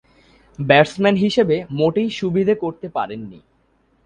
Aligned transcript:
Batsman 0.59 1.15
হিসেবে 1.15 1.55
মোটেই 1.71 2.09
সুবিধে 2.19 2.53
করতে 2.55 2.87
পারেননি। 2.89 3.39